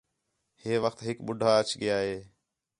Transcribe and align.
ہِے 0.61 0.73
وخت 0.83 0.99
ہِک 1.07 1.17
ٻُڈّھا 1.25 1.51
اَچ 1.59 1.69
ڳِیا 1.79 1.97
ہِے 2.05 2.17